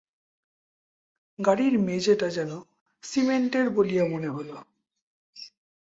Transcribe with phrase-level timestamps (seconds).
[1.39, 2.51] গাড়ির মেজেটা যেন
[3.03, 4.51] সিমেন্টের বলিয়া মনে হইল।